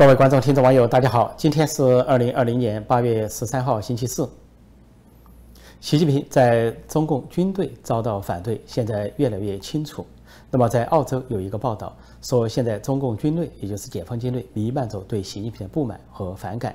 [0.00, 1.30] 各位观众、听众、网友，大家好！
[1.36, 4.26] 今天是二零二零年八月十三号，星期四。
[5.78, 10.06] 习近平在中共军队遭到反对，现在越来越清楚。
[10.50, 16.74] 那么，在澳洲有一个报道说，现在中共军队，也就是解放军队，弥漫着对习近平的不满和反感。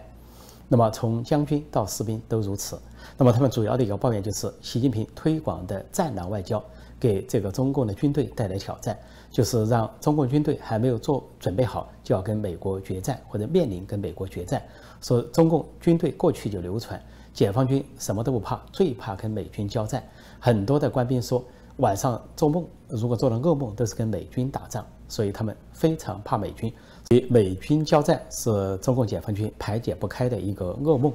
[0.67, 2.79] 那么，从将军到士兵都如此。
[3.17, 6.63] 那么，他们主要的一个抱怨就是，习近平推广的“战狼外交”
[6.99, 8.97] 给这个中共的军队带来挑战。
[9.31, 14.61] 就是让中共军队还没有做准备好，就要跟美国决战，或者面临跟美国决战。
[15.01, 17.01] 说中共军队过去就流传，
[17.33, 20.01] 解放军什么都不怕，最怕跟美军交战。
[20.39, 21.43] 很多的官兵说，
[21.77, 26.71] 晚上做梦，如果做了噩梦，都是跟美军打仗，所以他们非常怕美军。
[27.09, 31.11] 与美军交战是中共解放军排解不开的一个噩梦。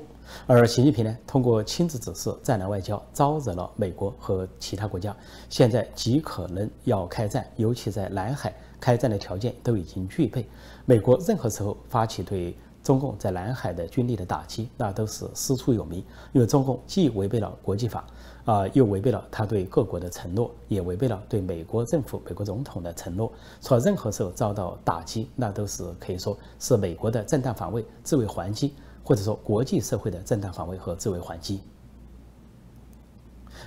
[0.47, 5.17] 而习近平呢，通过亲自指示“战狼外交”，招惹了美国和其他国家，
[5.49, 10.47] 现在极可能要开战，尤其在南海开战的条件都已经具备。
[10.85, 18.05] 美国任何时候发起对中共在南海的军力的打击，那都是师出有名，因为中共既违背了国际法，
[18.47, 23.31] 啊，又违背了他对各国的承诺，也违背了对美国政府、美国总统的承诺。
[23.61, 28.73] 说任何时候遭到打击，那都是可以说是美国的正当防卫、自卫还击。
[29.11, 31.61] 或者说国际社会的正当防卫和自卫还击，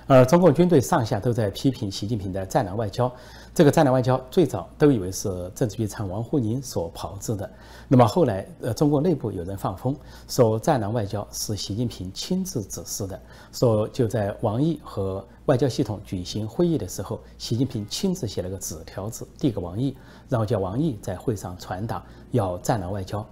[0.06, 3.12] 而中共军队上下都在批评习近平的“战狼外交”。
[3.54, 7.52] 这个“战狼外交”最早都以为是政治局常王沪宁所炮制的，
[7.88, 9.94] 那么后来，呃，中国内部有人放风
[10.26, 13.20] 说“战狼外交”是习近平亲自指示的，
[13.52, 19.94] 说就在王毅和外交系统举行会议的时候，习近平亲自写了个纸条子递给王毅，
[20.26, 23.22] 然后叫王毅在会上传达要“战狼外交”。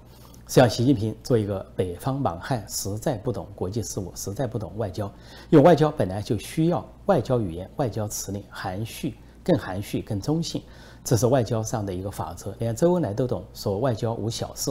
[0.52, 5.10] 像习近平做一个北方莽汉，实在不懂国际事务，实在不懂外交。
[5.48, 10.62] 因为外交本来就需要外交语言、外交辞令，含蓄、更含蓄、更中性，
[11.02, 12.54] 这是外交上的一个法则。
[12.58, 14.70] 连周恩来都懂，说外交无小事。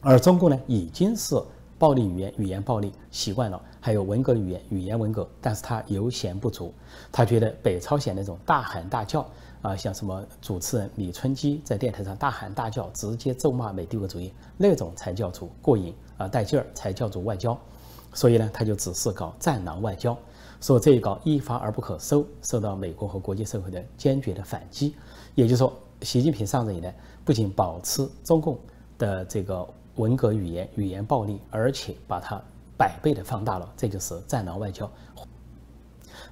[0.00, 1.34] 而中共呢，已经是
[1.76, 6.72] 暴力语言、语言暴力习惯了，还有文革语言、语言文革，但是他犹嫌不足，
[7.10, 9.28] 他觉得北朝鲜那种大喊大叫。
[9.62, 17.58] 啊，像什么主持人李春基在电台上大喊大叫，直接咒骂美帝国主义，那种才叫做过瘾啊，带劲儿，才叫做外交。
[18.14, 20.16] 所以呢，他就只是搞战狼外交，
[20.60, 24.94] 说这一搞一发而不可收，受到美国和国际社会的坚决的反击。
[25.34, 26.94] 也就是说，习近平上任以来，
[27.24, 28.58] 不仅保持中共
[28.96, 32.40] 的这个文革语言、语言暴力，而且把它
[32.76, 34.90] 百倍的放大了，这就是战狼外交。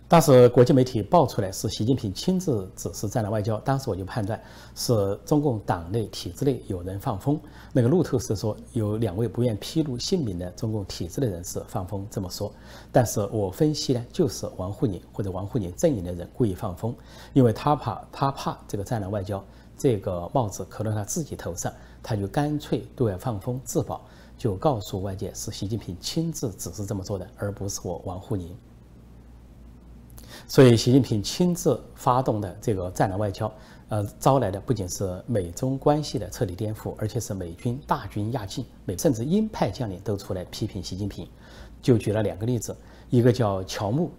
[0.08, 4.40] 当时国际媒体爆出来是习近平亲自指示战狼外交，当时我就判断
[4.76, 7.36] 是中共党内体制内有人放风。
[7.72, 12.52] 那个路透是说有两位不愿披露姓名的中共体制的人士放风这么说，
[12.92, 16.94] 但是我分析呢，就是王沪宁或者王沪宁阵营的人故意放风，
[17.32, 19.44] 因为他怕他怕这个战狼外交
[19.76, 24.00] 这个帽子扣到他自己头上，他就干脆对外放风自保，
[24.38, 28.56] 就告诉外界是习近平亲自指示这么做的，而不是我王沪宁。
[30.48, 33.52] 所以，习近平亲自发动的这个“战狼外交”，
[33.90, 41.28] 呃，招来的不仅是美中关系的彻底颠覆，而且是美军大军压境，美甚至鹰派将领都出来批评习近平。
[41.82, 42.74] 就举了两个例子，
[43.10, 44.10] 一个叫乔木，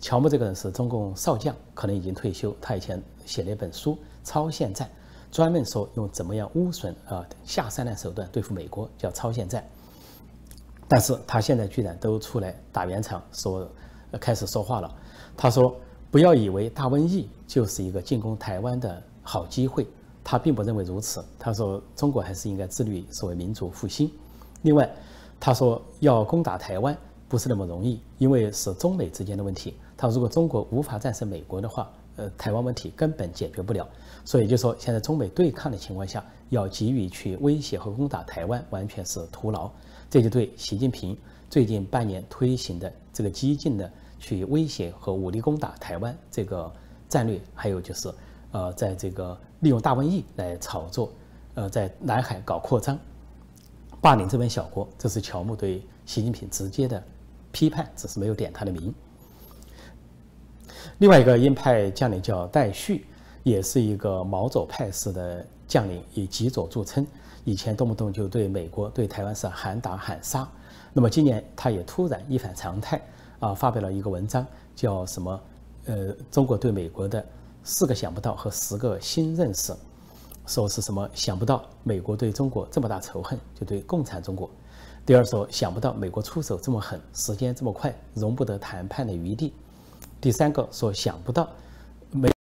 [0.00, 2.54] 乔木这个人是中共少将，可能已经退休。
[2.60, 3.92] 他以前写了一本书
[4.24, 4.88] 《超限战》，
[5.34, 9.64] 专门说用怎么样污损啊下三滥手段对付美国，叫超限战。
[10.88, 13.68] 但是他现在居然都出来打圆场，说
[14.12, 14.94] 开始说话了。
[15.36, 15.76] 他说
[16.10, 19.86] ：“不要以为大瘟疫就是一个进攻台湾的好机会，
[20.24, 21.24] 他并不认为如此。
[21.38, 24.10] 他说，中国还是应该致力于所谓民族复兴。
[24.62, 24.90] 另外，
[25.38, 26.96] 他说要攻打台湾
[27.28, 29.74] 不是那么容易，因为是中美之间的问题。
[29.96, 33.86] 他如果中国无法战胜美国的话，呃，台湾问题根本解决不了。
[34.24, 39.70] 所以就说现在中美对抗的情况下，要急于去威胁和攻打台湾，完全是徒劳。
[40.10, 41.16] 这就对习近平
[41.50, 46.68] 最近半年推行的这个激进的。”去威胁和武力攻打台湾这个
[47.08, 48.12] 战略，还有就是，
[48.50, 51.12] 呃，在这个利用大瘟疫来炒作，
[51.54, 52.98] 呃，在南海搞扩张，
[54.00, 57.00] 霸凌这边小国，这是乔木对习近平直接的
[57.52, 58.92] 批判，只是没有点他的名。
[60.98, 63.06] 另外一个鹰派将领叫戴旭，
[63.44, 67.06] 也是一个毛左派式的将领，以极左著称，
[67.48, 70.46] 以前动不动就对美国、对台湾是喊打喊杀，
[70.92, 73.00] 那么今年他也突然一反常态。
[73.40, 75.40] 啊，发表了一个文章，叫什么？
[75.86, 77.24] 呃，中国对美国的
[77.62, 79.72] 四个想不到和十个新认识，
[80.44, 81.08] 说是什么？
[81.14, 84.50] 想不到美国对中国这么大仇恨，就对共产中国。
[85.06, 89.54] 第二说，想不到美国出手这么狠，时间这么快，容不得谈判的余地。
[90.20, 91.48] 第三个说，想不到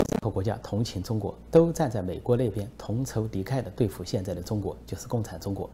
[0.09, 5.69] 任何国家同情中国，都站在美国那边同仇敌忾的对付现在的中国，就是共产中国。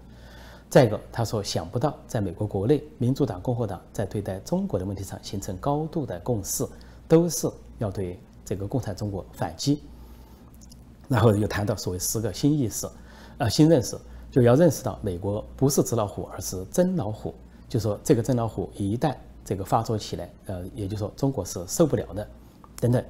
[0.70, 6.68] 再一个，他说想不到在美国国内，民主党、共和党在对待中国的问题上形成高度的共识，
[7.08, 7.48] 都是
[7.78, 9.84] 要对这个共产中国反击。
[11.08, 12.88] 然后又谈到所谓十个新意识，
[13.38, 13.96] 呃，新认识，
[14.32, 17.36] 就要认识到美国不是纸老虎，而是真老虎。
[17.70, 19.16] 就说这个真老虎一旦
[19.46, 22.28] 这个发作起来，呃，也就是说中国是受不了的，
[22.78, 23.04] 等等。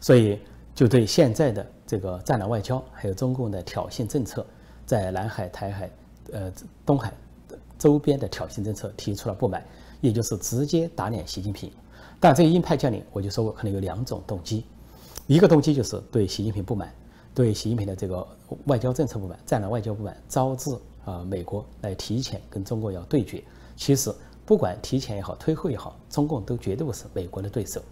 [0.00, 0.38] 所以
[0.80, 4.46] 就对现在的这个战狼外交，还有中共的挑衅政策，
[4.86, 5.90] 在南海、台海、
[6.32, 6.50] 呃
[6.86, 7.12] 东海
[7.78, 9.62] 周边的挑衅政策提出了不满，
[10.00, 11.70] 也就是直接打脸习近平。
[12.18, 14.64] 但这个鹰派将领，我就说过，可能有两种动机，
[15.26, 16.90] 一个动机就是对习近平不满。
[17.34, 18.26] 对习近平的这个
[18.64, 20.74] 外交政策不满、战略外交不满，招致
[21.04, 23.44] 啊美国来提前跟中国要对决。
[23.76, 24.10] 其实
[24.46, 27.82] 不管提前也好、推后也好，中共都绝对不是美国的对手。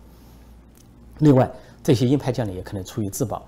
[1.18, 1.50] 另外，
[1.88, 3.42] 这些鹰派将领也可能出于自保，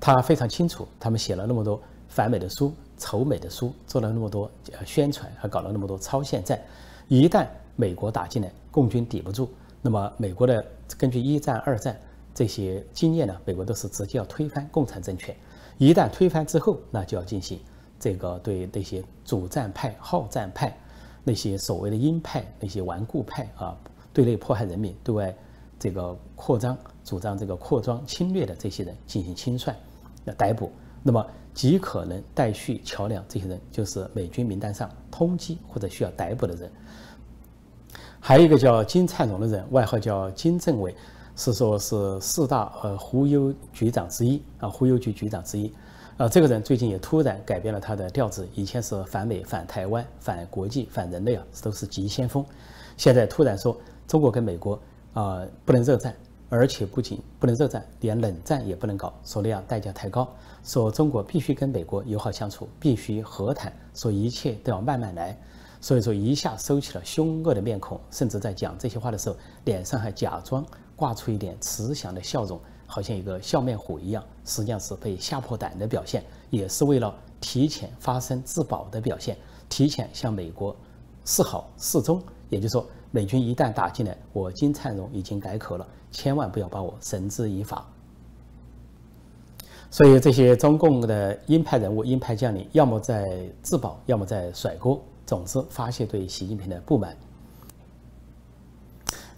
[0.00, 4.50] 他非常清楚，他们写了那么多反美的书、仇美的书，做了那么多
[4.84, 6.60] 宣传，还搞了那么多超限战。
[7.06, 7.46] 一旦
[7.76, 9.48] 美国打进来，共军抵不住，
[9.80, 10.66] 那么美国的
[10.98, 11.96] 根据一战、二战。
[12.34, 15.32] 这些经验呢，美国都是直接要推翻共产政权。
[15.78, 17.60] 一旦推翻之后，那就要进行
[18.00, 20.76] 这个对那些主战派、好战派、
[21.22, 23.78] 那些所谓的鹰派、那些顽固派啊，
[24.12, 25.32] 对内迫害人民、对外
[25.84, 29.76] 这个扩张、主张这个扩张侵略的这些人进行清算、
[30.24, 30.72] 要逮捕。
[31.02, 36.72] 那么极可能带续桥梁这些人，就是美军名单上通缉或者需要逮捕的人。
[38.18, 40.96] 还有一个叫金灿荣的人，外号叫金政委。
[41.36, 45.70] 是说，是四大呃忽悠局长之一啊，忽悠局局长之一，
[46.16, 52.42] 啊，这个人最近也突然改变了他的调子，以前是反美、反台湾、反国际、反人类啊，都是急先锋，
[52.96, 53.76] 现在突然说
[54.06, 54.80] 中国跟美国
[55.14, 56.14] 啊不能热战，
[56.50, 60.28] 而且不仅不能热战，连冷战也不能搞，说那样代价太高，
[60.62, 65.34] 说中国必须跟美国友好相处，必须和谈，说一切都要慢慢来，
[65.80, 70.64] 所以说一下收起了凶恶的面孔，甚至在讲这些话的时候，脸上还假装。
[70.96, 79.36] 挂出一点慈祥的笑容，好像一个笑面虎一样，实际上是被吓破胆的表现，也是为了提前发声自保的表现，
[79.68, 80.74] 提前向美国
[81.24, 82.22] 示好示忠。
[82.54, 87.84] 也就是说，美军一旦打进来，我金灿荣已经改口了，千万不要把我绳之以法。
[89.90, 97.16] 所以，这些中共的鹰派人物、鹰派将领，要么在自保，要么在甩锅，总之发泄对习近平的不满。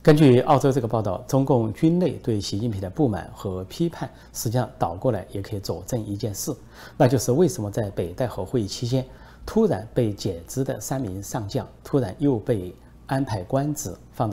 [0.03, 6.55] 根据澳洲这个报道，中共军内对习近平的不满和批判，实际上倒过来也可以佐证一件事，
[6.97, 9.05] 那就是为什么在北戴河会议期间，
[9.45, 12.75] 突然被解职的三名上将突然又被
[13.07, 14.33] 安排官职放。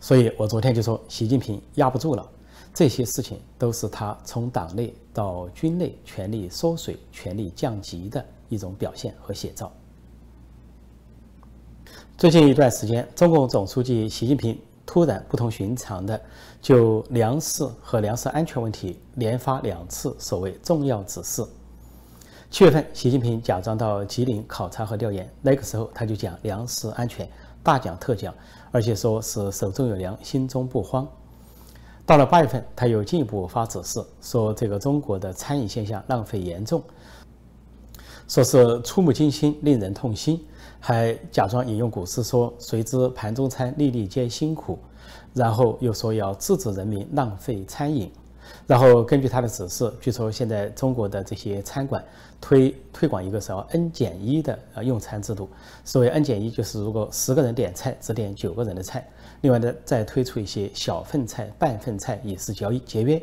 [0.00, 2.26] 所以我昨天就说，习近平压不住了，
[2.72, 9.72] 这些事情都是他从党内到军内权力缩水、权力降级的一种表现和写照。
[12.16, 14.56] 最近一段时间，中共总书记习近平
[14.86, 16.20] 突然不同寻常的
[16.60, 21.44] 就粮食和粮食安全问题连发两次所谓重要指示。
[22.50, 27.28] 七月份，习近平假装到吉林考察和调研，那个时候他就讲粮食安全，
[27.64, 28.32] 大讲特讲，
[28.70, 31.08] 而且说是手中有粮，心中不慌。
[32.06, 36.82] 到了八月份，他又进一步发指示，说这个中国的餐饮现象浪费严重，
[38.28, 40.44] 说是触目惊心，令人痛心。
[40.78, 44.78] 还假装引用古诗说：“谁知盘中餐，粒粒皆辛苦。”
[45.32, 48.12] 然后又说要制止人民浪费餐饮。
[48.66, 52.04] 然后根据他的指示，据说现在中国的这些餐馆
[52.44, 55.48] 推推广一个叫 N 减一的呃用餐制度。
[55.82, 59.08] 所谓 N 减一，就是如果十个人点菜，只点九个人的菜。
[59.40, 63.22] 另外呢，再推出一些小份菜、半份菜，以示节节约。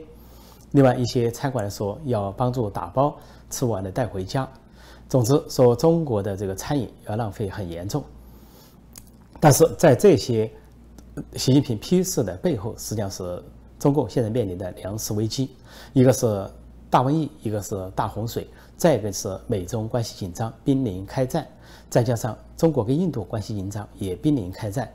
[0.71, 3.15] 另外一些餐馆说要帮助打包，
[3.51, 4.49] 吃不完的带回家。
[5.07, 8.03] 总之说，中国的这个餐饮要浪费很严重，
[9.39, 10.51] 但是在这些
[11.35, 13.43] 习近平批示的背后，实际上是
[13.77, 15.51] 中共现在面临的粮食危机，
[15.93, 16.49] 一个是
[16.91, 18.45] 大瘟疫，一个是大洪水，
[18.75, 21.47] 再一个是美中关系紧张，濒临开战，
[21.89, 24.91] 再加上中国跟印度关系紧张，也濒临开战。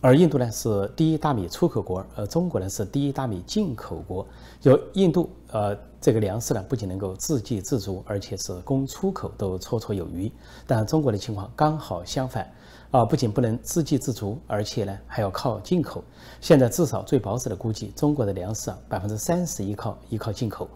[0.00, 4.26] 而印度呢是第一大米出口国，而中国呢是第一大米进口国。
[4.60, 10.30] 就印度，呃，这个粮食呢不仅能够自给自足，而且是供出口都绰绰有余。
[10.66, 12.52] 但中国的情况刚好相反，
[12.90, 16.02] 啊，不仅不能自给自足，而且呢还要靠进口。
[16.40, 20.68] 现在至少最保守的估计，中国的粮食啊百分之三十依靠依靠进口。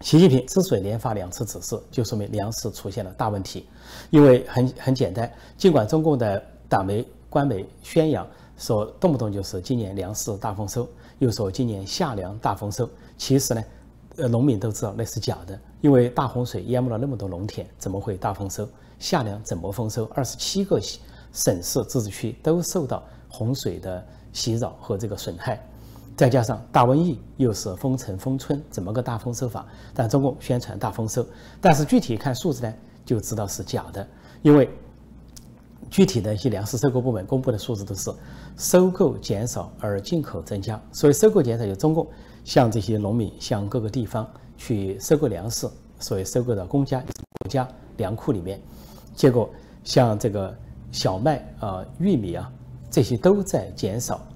[0.00, 3.66] 习近平之所以连发两次指示，就说明粮食出现了大问题。
[4.10, 7.06] 因为很很简单，尽管中共的党媒。
[7.28, 8.26] 官媒宣扬
[8.56, 10.88] 说，动不动就是今年粮食大丰收，
[11.18, 12.88] 又说今年夏粮大丰收，
[13.18, 13.62] 其实呢，
[14.16, 18.66] 呃，农民都知道那是假的，因为大洪水淹没了那么多农田，怎么会大丰收？
[18.98, 20.06] 夏粮怎么丰收？
[20.14, 20.80] 二十七个
[21.32, 25.60] 省市自治区都受到洪水的袭扰和这个损害，
[26.16, 29.66] 再加上大瘟疫，又是封城封村，怎么个大丰收法？
[29.92, 31.24] 但中共宣传大丰收，
[31.60, 32.72] 但是具体看数字呢，
[33.04, 34.08] 就知道是假的，
[34.40, 34.70] 因为
[35.90, 38.10] 具体的一些粮食收购部门公布的数字都是
[38.56, 42.06] 收购减少而进口增加，所以收购减少就中共
[42.44, 45.68] 向这些农民向各个地方去收购粮食，
[46.00, 46.98] 所以收购到公家
[47.40, 47.68] 国家
[47.98, 48.58] 粮库里面。
[49.14, 49.50] 结果，
[49.84, 50.56] 像这个
[50.90, 52.50] 小麦啊、玉米啊，
[52.90, 54.26] 这些都在减少。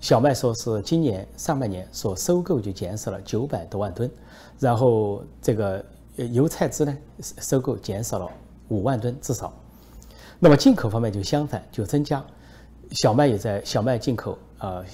[0.00, 4.10] 小麦说是今年上半年所收购就减少了九百多万吨，
[4.58, 5.84] 然后这个
[6.32, 8.28] 油菜籽呢，收购减少了
[8.68, 9.52] 五万吨至少。
[10.38, 12.24] 那么进口方面就相反，就增加。
[12.92, 14.84] 小麦也在小麦进口啊。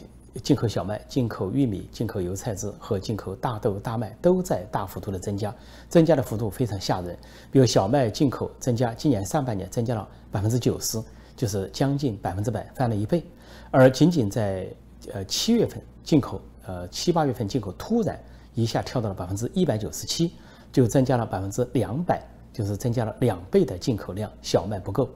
[0.42, 5.54] 进口小麦、进口玉米、进口油菜籽和进口大豆、大麦都在大幅度的增加，
[5.88, 7.16] 增加的幅度非常吓人。
[7.50, 11.02] 比如小麦进口增加，今年上半年增加了百分之九十，
[11.34, 13.24] 就是将近百分之百，翻了一倍。
[13.70, 14.68] 而仅仅在
[15.12, 18.18] 呃七月份进口，呃七八月份进口突然
[18.54, 20.32] 一下跳到了百分之一百九十七，
[20.72, 22.22] 就增加了百分之两百，
[22.52, 24.30] 就是增加了两倍的进口量。
[24.42, 25.08] 小麦不够。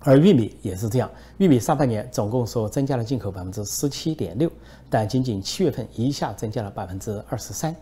[0.00, 4.48] 而玉米也是这样，玉米上半年总共说增加了进口百分之十七点六，
[4.88, 7.74] 但仅仅七月份一下增加了百分之二十三，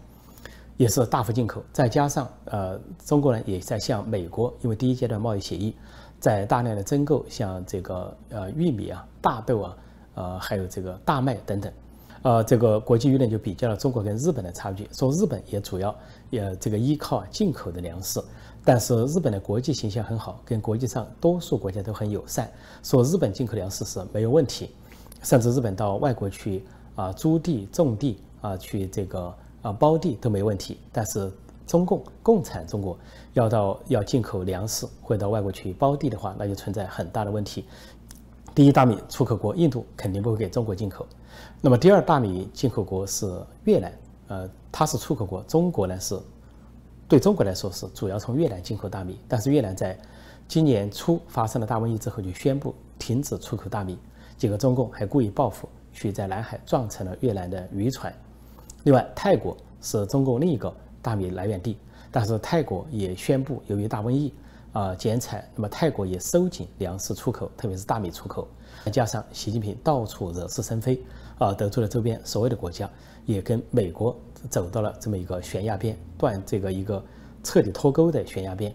[0.79, 1.63] 也是大幅进口。
[1.71, 5.77] 再加上呃，中国人也在向美国，因为第一阶段贸易协议，
[6.19, 9.77] 在大量的增购像这个呃玉米啊、大豆啊、
[10.15, 11.73] 呃还有这个大麦等等，
[12.23, 15.95] 呃这个国际舆论就比较了中国跟日本的差距，说日本也主要
[16.31, 18.21] 也这个依靠进口的粮食。
[18.67, 22.51] 但是日本的国际形象很好，跟国际上多数国家都很友善，
[22.83, 24.71] 说日本进口粮食是没有问题，
[25.23, 30.79] 甚至日本到外国去啊租地种地啊去这个啊包地都没问题。
[30.91, 31.31] 但是
[31.67, 32.99] 中共共产中国
[33.35, 37.67] 要到要进口粮食或到外国去包地的话，那就存在很大的问题。
[38.55, 41.07] 第一大米出口国印度肯定不会给中国进口，
[41.61, 43.27] 那么第二大米进口国是
[43.65, 43.93] 越南，
[44.29, 46.19] 呃，它是出口国，中国呢是。
[47.07, 49.97] 对中国来说是主要从越南进口大米，但是越南在
[50.49, 53.99] 今年初发生了大瘟疫之后就宣布停止出口大米，
[54.39, 58.13] 结果中共还故意报复，去在南海撞沉了越南的渔船。
[58.85, 61.77] 另外，泰国是中共另一个大米来源地，
[62.11, 64.33] 但是泰国也宣布由于大瘟疫
[64.75, 68.47] 啊减产，那么泰国也收紧粮食出口，特别是大米出口。
[68.93, 71.03] 加上习近平到处惹是生非
[71.39, 72.91] 啊，得罪了周边所有的国家，
[73.25, 74.15] 也跟美国。
[74.51, 77.03] 走到了这么一个悬崖边，断这个一个
[77.43, 78.75] 彻底脱钩的悬崖边。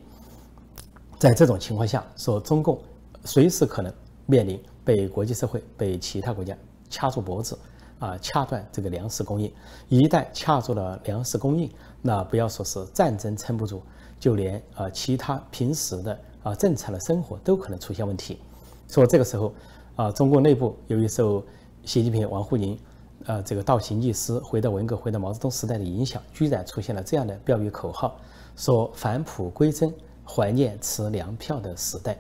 [1.19, 2.81] 在这种情况下，说中共
[3.23, 3.93] 随时可能
[4.25, 6.57] 面临被国际社会、被其他国家
[6.89, 7.55] 掐住脖子，
[7.99, 9.53] 啊，掐断这个粮食供应。
[9.89, 13.83] 一旦掐住了粮食供应，那不要说是战争撑不住，
[14.19, 18.39] 就连啊其他平时的啊正常的生活都可能出现问题。
[18.88, 19.53] 说这个时候，
[19.95, 21.43] 啊，中共内部由于受
[21.85, 22.77] 习近平、王沪宁。
[23.25, 28.17] 呃，这个倒行逆施，回到文革，回到毛泽东时代的影响，居然出现了这样的标语口号，
[28.55, 29.93] 说返璞归真，
[30.25, 32.17] 怀念吃粮票的时代，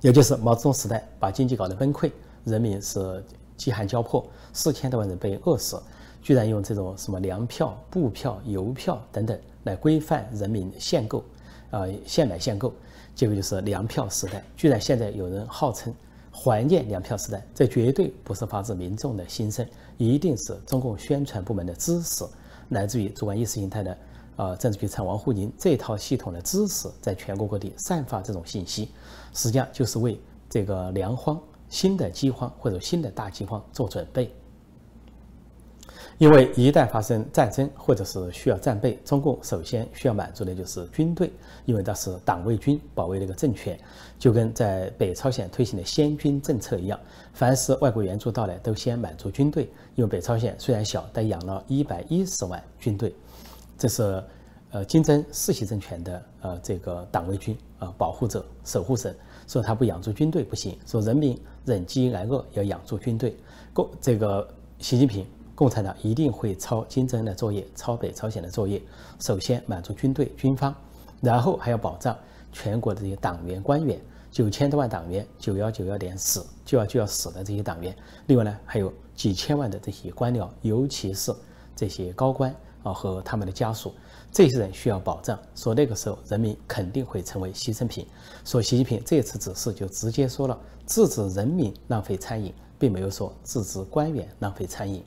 [0.00, 2.10] 也就是毛泽东时代，把经济搞得崩溃，
[2.44, 3.22] 人民是
[3.54, 5.80] 饥寒交迫，四千多万人被饿死，
[6.22, 11.24] 居然用这种什么粮票、布票、邮票等等来规范人民限购，
[11.70, 12.72] 啊，限买限购，
[13.14, 15.94] 结果就是粮票时代，居然现在有人号称。
[16.34, 22.24] 怀念粮票时代，这绝对不是发自民众的心声，一定是中共宣传部门的支持，
[22.70, 23.98] 来自于主管意识形态的
[24.36, 28.88] 呃政治局常王沪宁这套系统的知识，在全国各地散发这种信息，
[29.34, 31.38] 实际上就是为这个粮荒、
[31.68, 34.34] 新的饥荒或者新的大饥荒做准备。
[36.18, 41.32] 因为一旦发生战争或者是需要战备，中共首先需要满足的就是军队，
[41.64, 43.76] 因为它是党卫军保卫这个政权，
[44.18, 46.98] 就跟在北朝鲜推行的先军政策一样，
[47.32, 49.68] 凡是外国援助到来都先满足军队。
[49.96, 53.12] 因为北朝鲜虽然小，但养了一百一十万军队，
[53.76, 54.22] 这是
[54.70, 59.12] 呃金正世袭政权的呃这个党卫军啊保护者、守护神，
[59.48, 63.36] 说他不养足军队不行，说人民忍饥挨饿要养足军队。
[63.72, 64.46] 共这个
[64.78, 65.26] 习近平。
[65.54, 68.82] 共产党一定会抄金正恩的作业，抄北朝鲜的作业。
[69.20, 70.74] 首先满足军队军方，
[71.20, 72.16] 然后还要保障
[72.52, 77.94] 全国的这些党员官员，九千多万党员，九幺九幺点死就要就要死的这些党员。
[78.26, 81.32] 另外呢，还有几千万的这些官僚，尤其是
[81.76, 83.92] 这些高官啊和他们的家属，
[84.32, 85.38] 这些人需要保障。
[85.54, 88.06] 说那个时候人民肯定会成为牺牲品。
[88.44, 95.04] 说习近平这次指示就直接说了，制止人民浪费餐饮，并没有说制止官员浪费餐饮。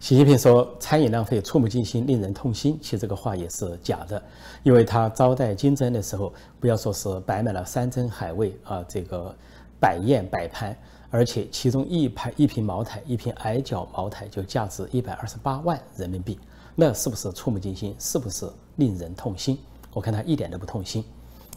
[0.00, 2.78] 习近平说餐饮浪费触目惊心，令人痛心。
[2.80, 4.22] 其实这个话也是假的，
[4.62, 9.34] 因为他招待金正恩的时候，不要说是摆满了山珍海味啊，这个
[9.80, 10.74] 摆宴摆盘，
[11.10, 16.38] 而且其中一盘一瓶茅台，一瓶矮脚茅台就价值一百二十八万人民币，
[16.76, 17.94] 那是不是触目惊心？
[17.98, 19.58] 是不是令人痛心？
[19.92, 21.04] 我看他一点都不痛心。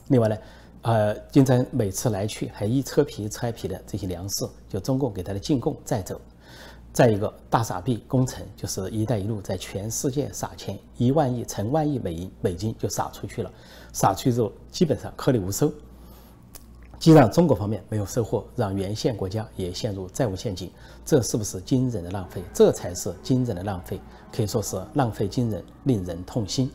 [0.07, 0.37] 另外呢，
[0.81, 6.19] 呃，金正恩每次来去还一车皮一车皮的这些粮食，就中共给他的进贡再走。
[6.93, 13.49] 再一个大傻逼工程，就是“一带一路”在全世界撒钱，一万亿、成万亿美银美金就撒出去了，
[13.93, 15.71] 撒出去之后基本上颗粒无收，
[16.99, 20.69] 既让中国方面没有收获，让沿线国家也陷入债务陷阱，
[21.05, 22.43] 这是不是惊人的浪费？
[22.53, 23.97] 这才是惊人的浪费，
[24.35, 26.69] 可以说是浪费惊人，令人痛心。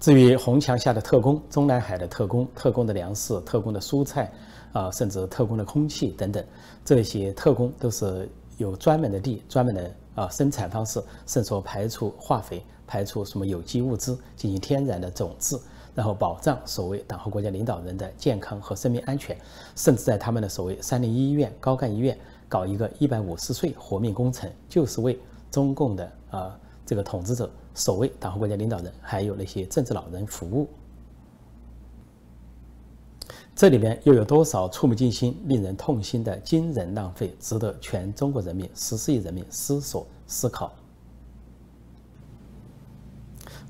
[0.00, 4.32] 至于红墙下的特工、中南海的特工、特工的粮食、特工的蔬菜。
[4.72, 6.44] 啊，甚至特工的空气等等，
[6.84, 15.60] 这些特工都是有专门的地、专门的啊生产方式，甚至说排除化肥、排除什么有机物质，进行天然的种子，
[15.94, 19.36] 然后保障所谓党和国家领导人的健康和生命安全，
[19.76, 25.18] 甚至在他们的所谓三零一医院、高干医院搞一个一百五十岁活命工程，就是为
[25.50, 30.68] 中共的啊这个统治者、所谓党和国家领导人，还有那些政治老人服务。
[33.54, 40.72] 这里面又有多少触目惊心、令人痛心的惊人浪费，值得全中国人民十四亿人民思索思考？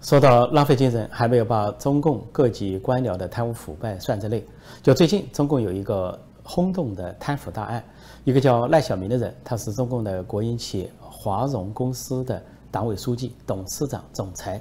[0.01, 4.45] 说到浪费精神，还没有把中共各级官僚的贪污腐败算在内。
[4.83, 7.85] 就最近，中共有一个轰动的贪腐大案，
[8.25, 14.61] 一个叫赖小民的人，他是中共的国营企业华融公司的党委书记、董事长、总裁。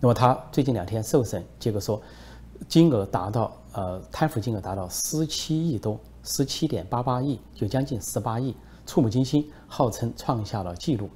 [0.00, 2.00] 那么他最近两天受审，结果说
[2.66, 3.52] 金额达到。
[3.74, 11.08] 呃，贪腐金额达到十七亿多，十七点八八亿，就将近十八亿，触目惊心，号称创下了纪录。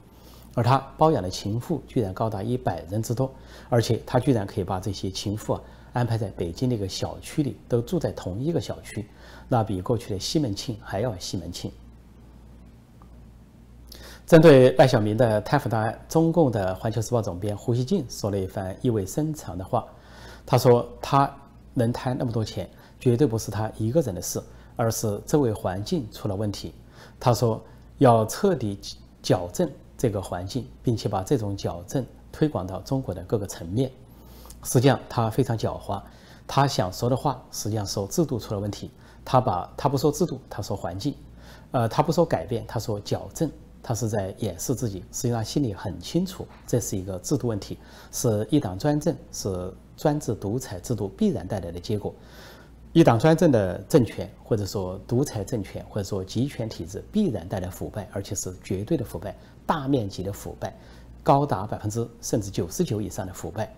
[0.54, 3.32] 而他包养的情妇居然高达一百人之多，
[3.68, 5.62] 而且他居然可以把这些情妇啊
[5.94, 9.08] 安排在北京的一个小区里，都住在同一个小区，
[9.48, 11.72] 那比过去的西门庆还要西门庆。
[14.26, 19.84] 针对赖小民的贪腐大案，中共的《环球时报》总编胡锡进说了一番意味深长的话，
[20.46, 21.30] 他说他。
[21.74, 22.68] 能贪那么多钱，
[23.00, 24.38] 绝对不是他一个人的事，
[24.76, 26.74] 而是周围环境出了问题。
[27.18, 27.64] 他说
[27.96, 28.78] 要彻底
[29.22, 33.90] 矫正这个环境，并且把这种矫正推广到中国的各个层面。
[34.64, 35.98] 实际上他非常狡猾，
[36.46, 38.90] 他想说的话实际上说制度出了问题。
[39.24, 41.14] 他把他不说制度，他说环境，
[41.70, 43.50] 呃，他不说改变，他说矫正，
[43.82, 45.02] 他是在掩饰自己。
[45.10, 47.78] 实际上心里很清楚，这是一个制度问题，
[48.10, 49.72] 是一党专政，是。
[49.96, 52.14] 专制独裁制度必然带来的结果，
[52.92, 60.76] 一党专政的政权，或者说独裁政权，或者说集权体制，必然带来腐败，而且是绝对的腐败，大面积的腐败，
[61.22, 63.72] 高达百分之甚至九十九以上的腐败。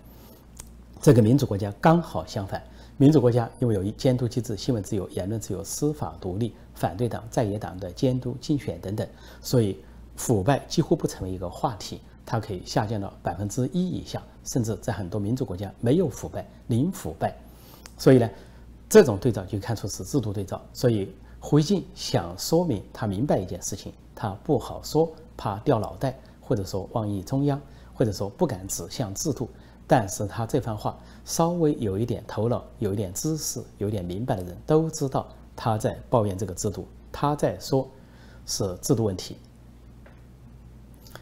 [1.01, 2.63] 这个民主国家刚好相反，
[2.97, 9.07] 民主国家因为有一监督机制、新闻自由、言论自由、司法独立、反对党、在野党的监督竞选等等，
[9.43, 9.79] 所以
[10.17, 12.01] 腐败几乎不成为一个话题。
[12.27, 17.37] 它可以下降到百分之一以下，甚至在很多民主国家没有腐败，零腐败。
[17.99, 18.31] 所以呢，
[18.89, 20.61] 这种对照就看出是制度对照。
[20.73, 27.61] 所以胡锡进想说明他明白一件事情，他不好说，怕掉脑袋，或者说妄议中央，
[27.95, 29.49] 或者说不敢指向制度。
[29.87, 37.87] 但是他这番话，稍微有一点头脑、有一点知识、有点明白的人都知道他在抱怨这个制度，他在说
[38.47, 39.37] 是制度问题。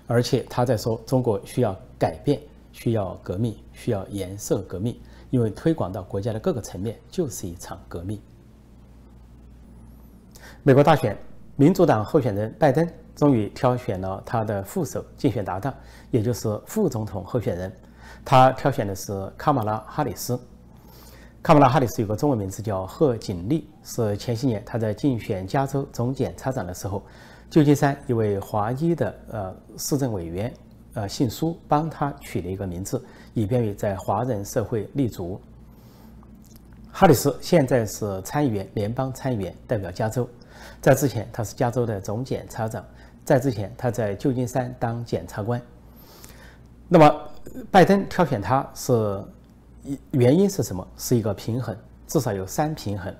[0.06, 2.40] 而且他在说，中国需要改变，
[2.72, 4.98] 需要革命，需要颜色革命，
[5.30, 8.20] 因为推广到国家的各个层面就是一场革命。
[10.62, 11.16] 美国大选，
[11.56, 15.72] 民主党候选人拜登终于挑选了他的副手竞选搭档，
[16.10, 17.72] 也就是副总统候选人，
[18.24, 20.38] 他挑选的是卡马拉·哈里斯。
[21.42, 27.02] 卡马拉·哈里斯有个中文名字叫贺锦丽，是前些年他在竞选加州总检察长的时候。
[27.50, 30.50] 旧金山一位华裔的呃市政委员，
[30.94, 33.02] 呃姓苏，帮他取了一个名字，
[33.34, 35.40] 以便于在华人社会立足。
[36.90, 40.28] 哈里斯现在是参议员，联邦参议员，代表加州。
[40.80, 42.82] 在之前，他是加州的总检察长；
[43.24, 45.60] 在之前，他在旧金山当检察官。
[46.88, 47.20] 那么，
[47.70, 49.24] 拜登挑选他是
[50.10, 50.86] 原因是什么？
[50.98, 51.74] 是一个平衡，
[52.06, 53.14] 至少有三平衡：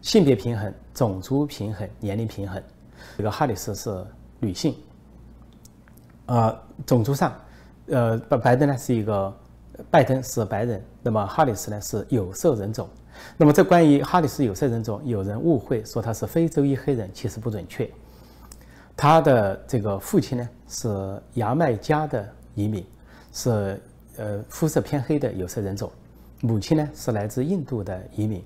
[0.00, 2.60] 性别平衡、种族平衡、年龄平衡。
[3.18, 4.04] 这个哈里斯是
[4.38, 4.74] 女性，
[6.30, 7.34] 啊，种族上，
[7.88, 9.36] 呃，拜拜登呢是一个，
[9.90, 12.88] 拜登是白人，那么哈里斯呢是有色人种，
[13.36, 17.90] 那么这关于哈里斯有色人种，有人误会说他是非洲裔黑人，其实不准确。
[18.96, 22.86] 他的这个父亲呢是牙买加的移民，
[23.32, 23.82] 是
[24.16, 25.90] 呃肤色偏黑的有色人种，
[26.42, 28.40] 母亲呢是来自印度的移民，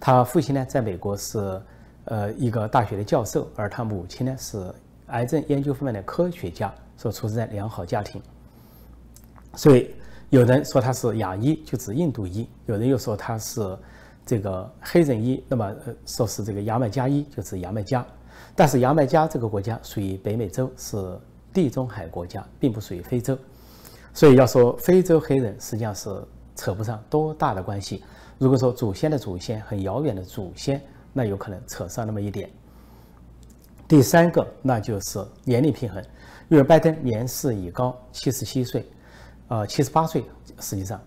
[0.00, 1.62] 他父亲呢在美国是
[2.06, 4.74] 呃一个大学的教授，而他母亲呢是
[5.06, 8.20] 癌症研究方面的科学家，所出生在良好家庭，
[9.54, 9.94] 所以
[10.30, 13.78] 有人说他是亚裔，就指印度裔；有人又说他是
[14.26, 15.72] 这个黑人裔，那么
[16.04, 18.04] 说是这个牙买加裔，就指牙买加。
[18.56, 21.16] 但是牙买加这个国家属于北美洲，是
[21.52, 23.38] 地中海国家，并不属于非洲，
[24.12, 26.10] 所以要说非洲黑人，实际上是
[26.56, 28.02] 扯不上多大的关系。
[28.38, 30.82] 如果说祖先的祖先很遥远的祖先，
[31.12, 32.50] 那有可能扯上那么一点。
[33.86, 36.04] 第三个，那就是年龄平衡，
[36.48, 38.86] 因为拜登年事已高，七十七岁，
[39.48, 40.24] 呃，七十八岁，
[40.60, 41.00] 实际上，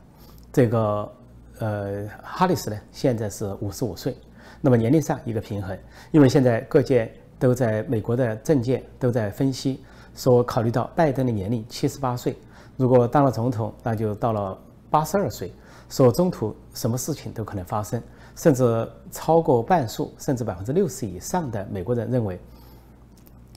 [0.52, 1.12] 这个
[1.60, 4.16] 呃，哈里斯呢，现在是五十五岁，
[4.62, 5.78] 那么年龄上一个平衡，
[6.12, 7.12] 因为现在各界。
[7.42, 12.38] 都在美国的政界都在分析，说考虑到拜登的年龄七十八岁，
[12.78, 14.56] 如果当了总统，那就到了
[14.92, 15.52] 八十二岁，
[15.90, 18.00] 说中途什么事情都可能发生，
[18.36, 22.40] 甚至超过半数，甚至百分之六十以上的美国人认为，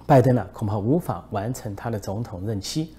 [0.06, 2.94] 拜登呢恐怕无法完成他的总统任期，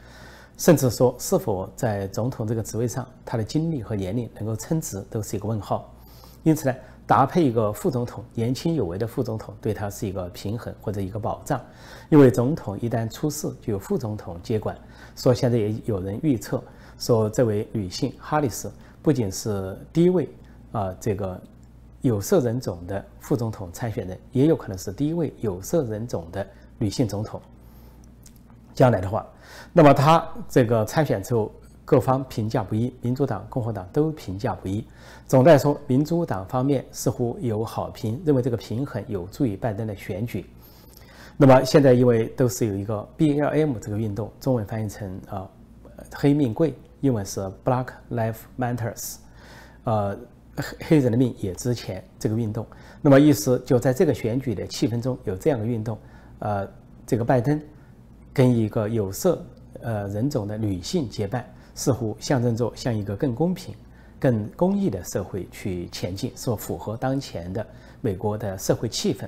[0.57, 5.93] 甚至说是否在总统这个职位上，他的精力和年龄能够称职，都是一个问号。
[6.43, 6.75] 因此呢。
[7.07, 11.61] 搭配一个副总统，年轻有为的副总统，对他是一个平衡或者一个保障。
[12.09, 14.75] 因为总统一旦出事，就有副总统接管。
[15.15, 16.63] 说现在也有人预测，
[16.97, 20.27] 说这位女性哈里斯不仅是第一位
[20.71, 21.39] 啊，这个
[22.01, 27.41] 有色人种的副总统参选人，也有可能是第一位有色人种的女性总统。
[28.73, 29.25] 将来的话，
[29.73, 31.51] 那么她这个参选之后。
[31.88, 34.83] 各方评价不一，民主党、共和党都评价不一。
[35.27, 40.49] 总的来说，民主党方面似乎有好评，认为这个平衡有助于拜登的选举。
[41.38, 45.47] 那么现在因为都是有一个 BLM 这个运动，中文翻译成啊
[46.11, 49.17] 黑命贵，英文是 Black Lives Matters，
[49.83, 50.17] 呃
[50.57, 52.65] 黑黑人的命也值钱这个运动。
[52.99, 55.99] 那么意思就在这个选举的气氛中有这样的运动，
[56.39, 56.67] 呃
[57.05, 57.61] 这个拜登
[58.33, 59.45] 跟一个有色
[59.81, 61.45] 呃人种的女性结伴。
[61.77, 63.75] 似乎象征着向一个更公平、
[64.17, 67.67] 更公义的社会去前进，是符合当前的
[67.99, 69.27] 美国的社会气氛？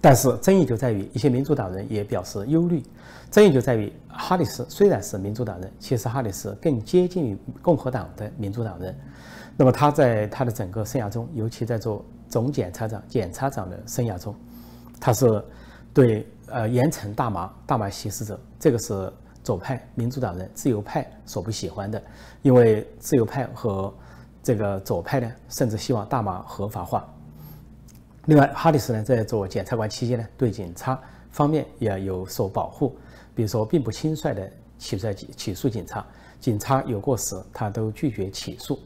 [0.00, 2.82] 但是争议就在于，一些民主党人也表示忧虑。
[3.30, 8.98] 争议就在于，哈里斯虽然是民主党人，其实哈里斯更接近于共和党的民主党人。
[9.54, 14.34] 那么他在他的整个生涯中，尤其在做总检察长、检察长的生涯中，
[14.98, 15.44] 他是
[15.94, 19.12] 对呃严惩大麻、大麻吸食者，这个是。
[19.44, 22.00] 左派民主党人、自由派所不喜欢的，
[22.42, 23.92] 因为自由派和
[24.40, 27.12] 这个左派呢，甚至希望大麻合法化。
[28.26, 30.96] 另外，哈里斯呢在做检察官期间呢，对警察
[31.32, 32.96] 方面也有所保护，
[33.34, 36.06] 比如说并不轻率的起诉起诉警察，
[36.38, 38.78] 警察有过失他都拒绝起诉，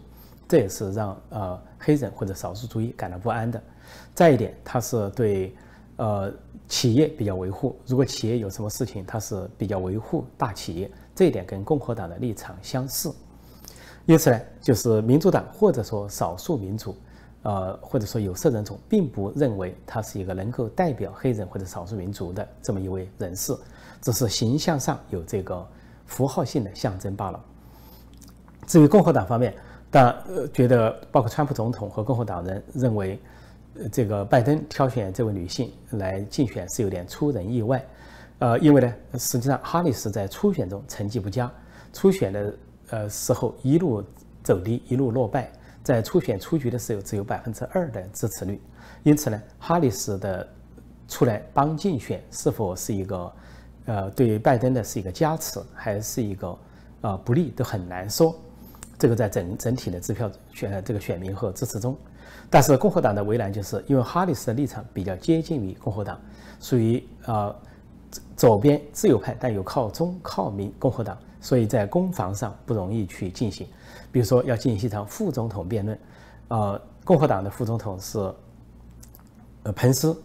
[0.49, 3.63] 这也是让呃黑人或者少数族裔感到不安的。
[4.15, 5.55] 再一点，他是对。
[5.97, 6.31] 呃，
[6.69, 13.11] 企业比较维护，如果企业有什么事情，他是比较维护大企业，这一点跟共和党的立场相似。
[14.05, 16.95] 因此呢，就是民主党或者说少数民族，
[17.45, 23.57] 呃，或者说有色人种，并不认为他是一个能够代表黑人或者少数民族的这么一位人士，
[24.03, 25.67] 只是形象上有这个
[26.05, 27.43] 符号性的象征罢了。
[28.67, 29.55] 至于共和党方面，
[29.91, 33.19] 但呃觉得包括川普总统和共和党人认为。
[33.93, 37.85] 这个拜登挑选这位女性来竞选是有点出人意外，
[38.39, 41.51] 呃，因为呢，实际上哈里斯在初选中成绩不佳，
[41.93, 42.55] 初选的
[42.91, 44.03] 呃时候一路
[44.43, 45.51] 走低，一路落败，
[45.83, 48.61] 在初选出局的时候只有百分之二的支持率，
[49.03, 50.47] 因此呢，哈里斯的
[51.09, 53.33] 出来帮竞选是否是一个
[53.87, 56.59] 呃对拜登的是一个加持，还是一个
[57.03, 58.35] 呃不利，都很难说。
[58.99, 61.97] 这个在整整体的支票选这个选民和支持中。
[62.49, 66.21] 但是共和党的为难，就是因为哈里斯的立场比较接近于共和党，
[66.61, 67.55] 属于呃
[68.37, 73.67] 左边自由派，但又靠中靠民共和党，所以在攻防上不容易去进行。
[74.13, 75.99] 比如说要进行一场副总统辩论，
[76.49, 78.19] 呃，共和党的副总统是
[79.65, 80.17] 呃彭斯，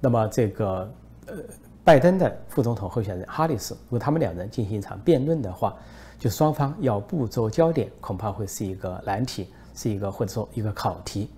[0.00, 0.90] 那么这个
[1.26, 1.34] 呃
[1.82, 5.76] 拜登的副总统候选人哈里斯，如果他们两人进行一场辩论的话，
[6.18, 11.28] 就双方要捕捉焦点，恐怕会是一个难题，是一个或者说一个考题。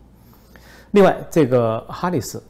[0.93, 2.43] 另外，这个哈里斯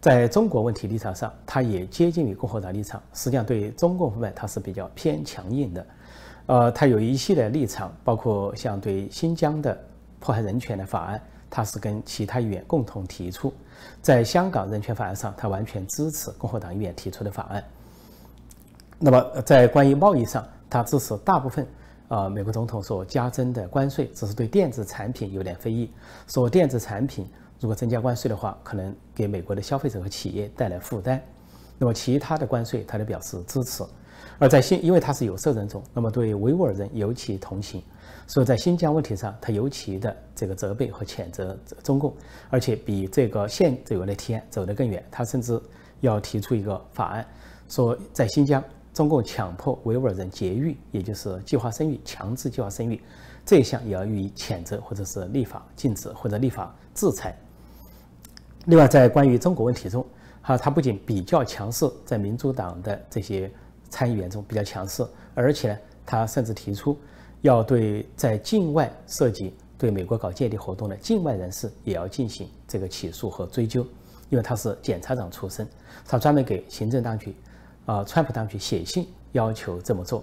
[0.00, 3.02] 在中国问题立场上，他也接近于共和党立场。
[3.12, 5.86] 实际上，对中共方面，他是比较偏强硬的。
[6.46, 9.78] 呃，他有一系列立场，包括像对新疆的
[10.20, 11.20] 迫害人权的法案，
[11.50, 13.52] 他是跟其他议员共同提出。
[14.00, 17.64] 在香港人权法案上，他完全支持共和党议员提出的法案。
[18.98, 21.66] 那么在关于贸易上，他支持大部分
[22.08, 25.90] 啊美国总统所加征的关税，只是对电子产品有点非议。
[26.26, 27.26] 说电子产品
[27.60, 31.20] 如果增加关税的话，可能给美国的消费者和企业带来负担。
[31.78, 33.84] 那么其他的关税，他都表示支持。
[34.38, 37.82] 而在新，因为他是有色人种，那么对维吾尔人尤其同情，
[38.26, 42.14] 所以在新疆问题上，他尤其的这个责备和谴责中共，
[42.48, 45.04] 而且比这个现有的提案走得更远。
[45.10, 45.60] 他甚至
[46.00, 47.26] 要提出一个法案，
[47.68, 48.62] 说在新疆，
[48.94, 53.00] 中共强迫维吾尔人节育，也就是计划生育，强制计划生育，
[53.44, 57.36] 这一项也要予以谴责，或者是立法禁止或者立法制裁。
[58.66, 60.04] 另外，在关于中国问题中，
[60.42, 63.50] 哈，他不仅比较强势，在民主党的这些。
[63.90, 66.94] 参议员中比较强势，而且呢，他甚至提出
[67.40, 73.80] 要对在境外涉及对美国搞间谍活动的境外人士也要进行这个起诉和追究，
[74.28, 75.66] 因为他是检察长出身，
[76.04, 77.34] 他专门给行政当局，
[77.86, 80.22] 啊，川普当局写信要求这么做。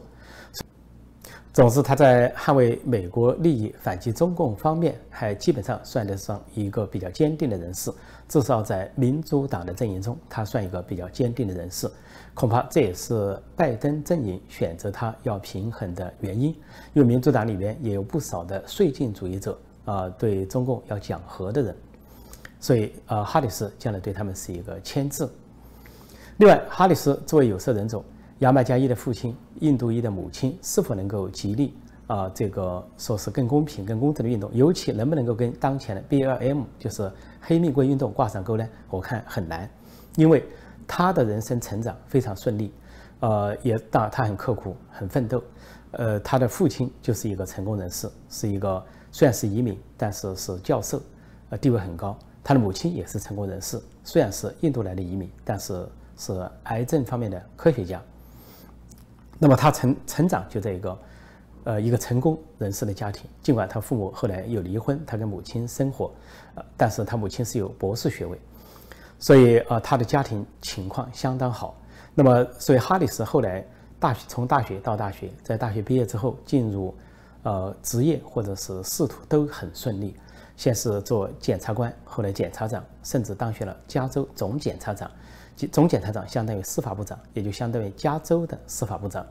[1.55, 7.89] 总之，他在捍卫美国利益、反击中共方面，还基本上算得上一个比较坚定的人士。
[8.27, 11.89] 至少在民主党的阵营中，他算一个比较坚定的人士。
[12.33, 16.49] 恐怕这也是拜登阵营选择他要平衡的原因，
[16.91, 21.73] 因为民主党里面也有不少的绥靖主义者啊，对中共要讲和的人，
[22.59, 25.25] 所以呃，哈里斯将来对他们是一个牵制。
[26.35, 28.03] 另外，哈里斯作为有色人种。
[28.39, 31.74] 牙买加裔的父亲，印度裔的母亲，是否能够激励
[32.08, 34.54] 啊这个说是更公平、更公正的运动？
[34.54, 38.67] 尤其能不能够跟当前的 BLM 就是黑命贵运动挂上钩呢？
[38.89, 39.69] 我看很难，
[40.17, 40.43] 因为
[40.86, 42.74] 他的人生成长非常顺利，
[43.21, 45.41] 呃，也当然他很刻苦、很奋斗，
[45.91, 51.02] 呃，他的父亲就是一个成功人士，是一个虽然是移民，但是是教授，
[51.52, 52.17] 呃，地位很高。
[52.43, 58.02] 他的母亲也是成功人士，虽然是印度来的移民，但是是癌症方面的科学家。
[59.38, 61.00] 那么他成成长就在一个，
[61.65, 63.30] 呃，一个成功人士的家庭。
[63.41, 66.12] 尽管他父母后来又离婚，他跟母亲生活，
[66.56, 68.39] 呃，但是他母亲是有博士学位，
[69.19, 71.76] 所以呃，他的家庭情况相当好。
[72.13, 73.65] 那么，所以哈里斯后来
[74.00, 76.95] 大学从大学到大学，在大学毕业之后进入，
[77.43, 80.15] 呃，职业或者是仕途都很顺利。
[80.58, 85.12] 先是做检察官，后来检察长，甚至当选了加州总检察长。
[85.71, 89.25] 总检察长相当于司法部长，也就相当于加州的司法部长，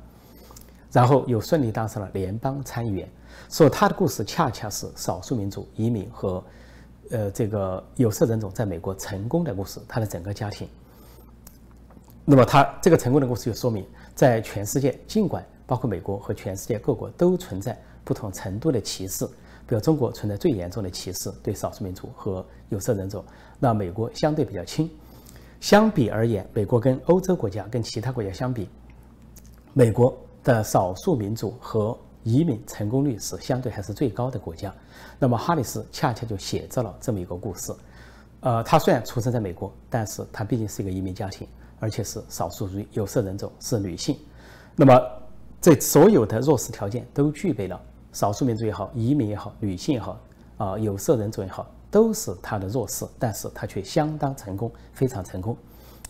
[0.91, 3.09] 然后又顺利当上了联邦参议员。
[3.49, 6.43] 所以他的故事恰恰是少数民族移民和，
[7.11, 9.81] 呃，这个有色人种在美国成功的故事。
[9.87, 10.67] 他的整个家庭，
[12.25, 13.85] 那么他这个成功的故事就说明，
[14.15, 19.27] 在全世界，尽管包括美国和全世界各国都存在不同程度的歧视，
[19.67, 23.23] 比如中国存在最严重的歧视对少数民族和有色人种，
[23.59, 24.89] 那美国相对比较轻。
[25.65, 28.69] 相比而言，美国跟欧洲国家、跟其他国家相比，
[29.73, 34.71] 美国的少数民族和移民成功率是相对还是最高的国家。
[35.19, 37.73] 那么哈里斯恰恰就写着了这么一个故事。
[38.41, 41.49] 呃，他虽然出生在美国，但是他毕竟是一个移民家庭，
[41.81, 44.19] 而且是少数族、有色人种，是女性。
[44.77, 45.03] 那么
[45.63, 47.81] 这所有的弱势条件都具备了，
[48.13, 50.21] 少数民族也好，移民也好，女性也好，
[50.59, 51.67] 啊，有色人种也好。
[51.95, 55.57] 都是他的弱势，但是他却相当成功，非常成功。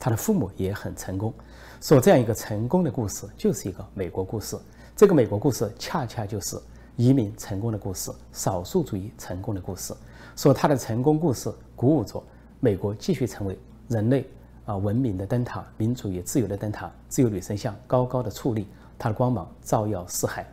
[0.01, 1.31] 他的父母也很成功，
[1.79, 4.57] 说这样一个成功的故事就是一个美国故事。
[4.97, 6.59] 这个美国故事恰恰就是
[6.97, 9.93] 移民成功的故事，少数主义成功的故事。
[10.37, 12.25] 说他的成功故事鼓舞着
[12.61, 14.27] 美国继续成为人类
[14.65, 18.67] 啊文明的灯塔，民主与自由的灯塔，自由女神像高高的矗立，
[18.99, 20.51] 它的光芒照耀四海。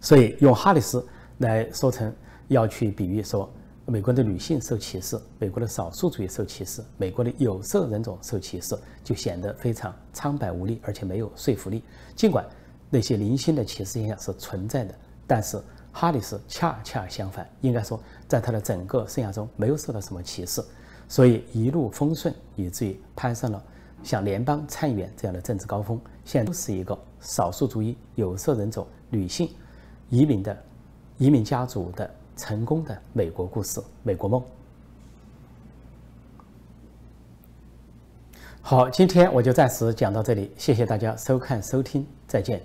[0.00, 1.06] 所以用哈里斯
[1.40, 2.10] 来说成，
[2.46, 3.46] 要去比喻说。
[3.90, 11.82] 美国的女性受歧视，美国的少数主义受歧视，美国的有色人种受歧视，就显得非常苍白无力，而且没有说服力。
[12.14, 12.44] 尽管
[12.90, 14.94] 那些零星的歧视现象是存在的，
[15.26, 15.58] 但是
[15.90, 17.98] 哈里斯恰恰相反，应该说
[18.28, 20.62] 在他的整个生涯中没有受到什么歧视，
[21.08, 23.62] 所以一路风顺，以至于攀上了
[24.02, 25.98] 像联邦参议员这样的政治高峰。
[26.26, 29.48] 现在都是一个少数族裔、有色人种、女性、
[30.10, 30.54] 移民的
[31.16, 32.17] 移民家族的。
[32.38, 34.42] 成功的美国故事，美国梦。
[38.62, 42.62] 好，今天我就暂时讲到这里，谢谢大家收看收听，再见。